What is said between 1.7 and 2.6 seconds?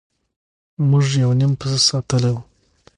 ساتلی وي.